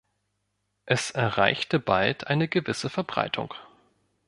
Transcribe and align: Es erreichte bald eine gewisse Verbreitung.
Es 0.87 1.11
erreichte 1.11 1.77
bald 1.79 2.25
eine 2.25 2.47
gewisse 2.47 2.89
Verbreitung. 2.89 3.53